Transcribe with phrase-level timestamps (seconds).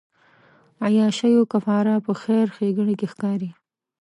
[0.85, 3.49] عیاشیو کفاره په خیر ښېګڼې کې ښکاري.